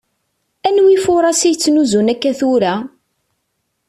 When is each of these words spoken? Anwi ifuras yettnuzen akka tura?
Anwi 0.67 0.91
ifuras 0.97 1.41
yettnuzen 1.49 2.11
akka 2.13 2.31
tura? 2.39 2.73